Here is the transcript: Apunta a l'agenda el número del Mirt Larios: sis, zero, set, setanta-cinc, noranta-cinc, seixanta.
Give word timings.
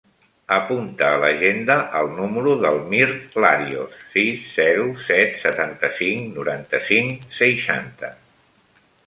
Apunta 0.53 1.09
a 1.09 1.17
l'agenda 1.23 1.75
el 1.99 2.09
número 2.19 2.53
del 2.63 2.79
Mirt 2.93 3.37
Larios: 3.45 3.93
sis, 4.15 4.49
zero, 4.55 4.89
set, 5.11 5.39
setanta-cinc, 5.45 6.27
noranta-cinc, 6.41 7.31
seixanta. 7.43 8.13